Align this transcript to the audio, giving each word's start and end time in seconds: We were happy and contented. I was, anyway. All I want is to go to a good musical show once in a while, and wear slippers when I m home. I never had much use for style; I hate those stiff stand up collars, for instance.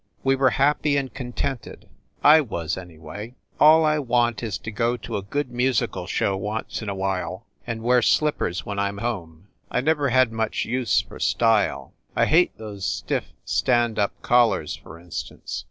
We 0.23 0.35
were 0.35 0.49
happy 0.49 0.97
and 0.97 1.13
contented. 1.13 1.87
I 2.23 2.41
was, 2.41 2.75
anyway. 2.75 3.35
All 3.59 3.85
I 3.85 3.99
want 3.99 4.41
is 4.41 4.57
to 4.57 4.71
go 4.71 4.97
to 4.97 5.15
a 5.15 5.21
good 5.21 5.51
musical 5.51 6.07
show 6.07 6.35
once 6.35 6.81
in 6.81 6.89
a 6.89 6.95
while, 6.95 7.45
and 7.67 7.83
wear 7.83 8.01
slippers 8.01 8.65
when 8.65 8.79
I 8.79 8.87
m 8.87 8.97
home. 8.97 9.49
I 9.69 9.79
never 9.79 10.09
had 10.09 10.31
much 10.31 10.65
use 10.65 11.01
for 11.01 11.19
style; 11.19 11.93
I 12.15 12.25
hate 12.25 12.57
those 12.57 12.83
stiff 12.83 13.25
stand 13.45 13.99
up 13.99 14.19
collars, 14.23 14.75
for 14.75 14.97
instance. 14.99 15.59